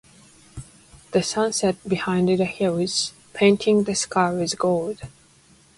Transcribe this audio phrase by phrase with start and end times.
[1.11, 5.01] The sun set behind the hills, painting the sky with gold.